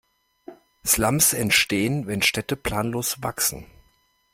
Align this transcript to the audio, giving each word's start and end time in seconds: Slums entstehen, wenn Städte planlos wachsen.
Slums 0.83 1.31
entstehen, 1.31 2.07
wenn 2.07 2.23
Städte 2.23 2.55
planlos 2.55 3.21
wachsen. 3.21 3.67